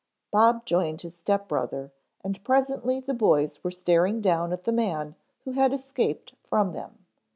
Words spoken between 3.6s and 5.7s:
were staring down at the man who